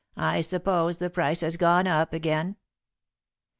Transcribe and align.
"I 0.17 0.41
suppose 0.41 0.97
the 0.97 1.11
price 1.11 1.41
has 1.41 1.57
gone 1.57 1.85
up 1.85 2.11
again." 2.11 2.55